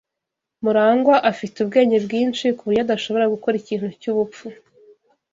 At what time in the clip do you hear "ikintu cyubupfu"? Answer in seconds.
3.61-4.45